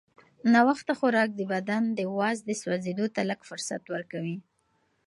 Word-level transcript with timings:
ناوخته 0.53 0.93
خوراک 0.99 1.29
د 1.35 1.41
بدن 1.53 1.83
د 1.97 1.99
وازدې 2.17 2.55
سوځېدو 2.61 3.05
ته 3.15 3.21
لږ 3.29 3.39
فرصت 3.49 3.83
ورکوي. 3.95 4.37